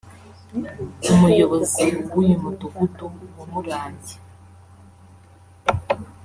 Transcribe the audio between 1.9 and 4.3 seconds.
w’uyu mudugudu wa Murangi